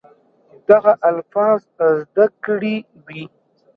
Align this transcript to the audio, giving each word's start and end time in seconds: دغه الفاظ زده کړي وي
دغه 0.69 0.93
الفاظ 1.09 1.59
زده 1.89 2.25
کړي 2.45 2.75
وي 3.05 3.23